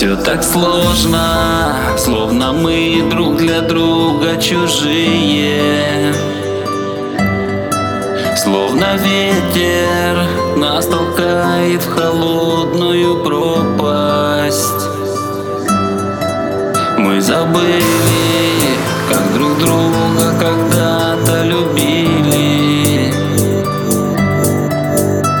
[0.00, 6.14] Все так сложно, словно мы друг для друга чужие.
[8.34, 14.79] Словно ветер нас толкает в холодную пропасть
[17.10, 17.82] Мы забыли,
[19.10, 23.12] как друг друга когда-то любили.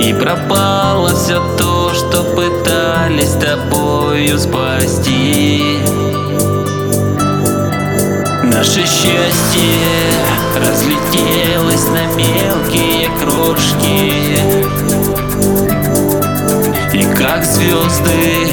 [0.00, 5.78] И пропало все то, что пытались тобою спасти.
[8.42, 9.78] Наше счастье
[10.56, 14.12] разлетелось на мелкие крошки.
[16.92, 18.50] И как звезды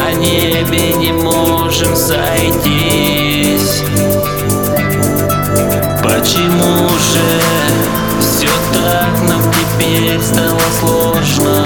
[0.00, 3.82] на небе не можем сойтись
[6.02, 7.40] Почему же
[8.20, 11.64] все так нам теперь стало сложно?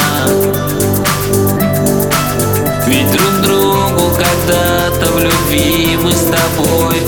[2.86, 7.00] Ведь друг другу когда-то в любви мы с тобой